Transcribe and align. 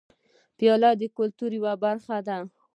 پیاله 0.57 0.91
د 1.01 1.03
کلتور 1.17 1.51
یوه 1.59 1.73
برخه 1.83 2.17
ده. 2.27 2.37